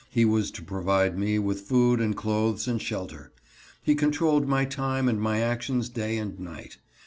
[0.09, 3.31] He was to provide me with food and clothes and shelter.
[3.83, 6.79] He controlled my time and my actions day and night.